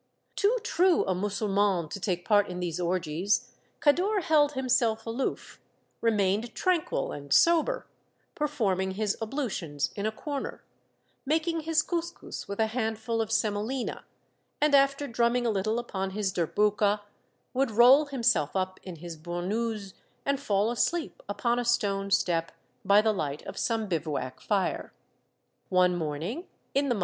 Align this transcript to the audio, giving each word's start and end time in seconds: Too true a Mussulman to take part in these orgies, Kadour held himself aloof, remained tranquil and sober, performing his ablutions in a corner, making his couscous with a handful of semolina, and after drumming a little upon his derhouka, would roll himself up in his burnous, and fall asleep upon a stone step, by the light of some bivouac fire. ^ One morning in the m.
Too 0.35 0.57
true 0.63 1.03
a 1.05 1.13
Mussulman 1.13 1.87
to 1.89 1.99
take 1.99 2.25
part 2.25 2.47
in 2.47 2.59
these 2.59 2.79
orgies, 2.79 3.51
Kadour 3.79 4.21
held 4.23 4.53
himself 4.53 5.05
aloof, 5.05 5.61
remained 6.01 6.55
tranquil 6.55 7.11
and 7.11 7.31
sober, 7.31 7.85
performing 8.33 8.93
his 8.95 9.15
ablutions 9.21 9.91
in 9.95 10.07
a 10.07 10.11
corner, 10.11 10.63
making 11.23 11.59
his 11.69 11.83
couscous 11.83 12.47
with 12.47 12.59
a 12.59 12.65
handful 12.65 13.21
of 13.21 13.31
semolina, 13.31 14.03
and 14.59 14.73
after 14.73 15.05
drumming 15.07 15.45
a 15.45 15.51
little 15.51 15.77
upon 15.77 16.09
his 16.17 16.33
derhouka, 16.33 17.01
would 17.53 17.69
roll 17.69 18.07
himself 18.07 18.55
up 18.55 18.79
in 18.81 18.95
his 18.95 19.15
burnous, 19.15 19.93
and 20.25 20.39
fall 20.39 20.71
asleep 20.71 21.21
upon 21.29 21.59
a 21.59 21.63
stone 21.63 22.09
step, 22.09 22.51
by 22.83 23.03
the 23.03 23.13
light 23.13 23.43
of 23.45 23.55
some 23.55 23.85
bivouac 23.85 24.41
fire. 24.41 24.93
^ 24.97 24.99
One 25.69 25.95
morning 25.95 26.47
in 26.73 26.89
the 26.89 26.95
m. 26.95 26.99